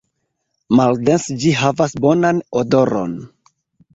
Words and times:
Maldense 0.79 1.35
ĝi 1.43 1.51
havas 1.59 1.93
bonan 2.05 2.39
odoron. 2.63 3.13